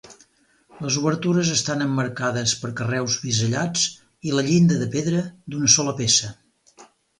Les 0.85 0.95
obertures 1.01 1.51
estan 1.55 1.83
emmarcades 1.85 2.55
per 2.63 2.71
carreus 2.81 3.19
bisellats 3.27 3.85
i 4.31 4.35
la 4.39 4.47
llinda 4.49 4.81
de 4.85 4.91
pedra 4.99 5.23
d'una 5.29 5.73
sola 5.79 5.97
peça. 6.03 6.35